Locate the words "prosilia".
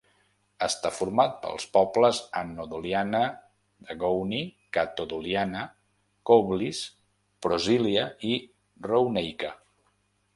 7.47-8.07